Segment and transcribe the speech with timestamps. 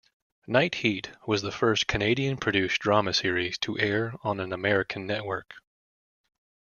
[0.47, 5.53] "Night Heat" was the first Canadian-produced drama series to air on an American network.